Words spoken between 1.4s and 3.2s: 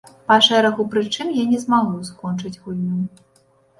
не змагу скончыць гульню.